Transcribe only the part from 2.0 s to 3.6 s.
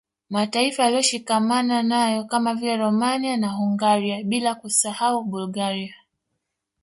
kama vile Romania na